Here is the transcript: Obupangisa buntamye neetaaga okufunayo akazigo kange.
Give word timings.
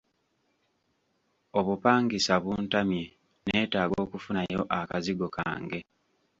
Obupangisa 1.59 2.33
buntamye 2.43 3.03
neetaaga 3.45 3.95
okufunayo 4.05 4.61
akazigo 4.79 5.27
kange. 5.35 5.79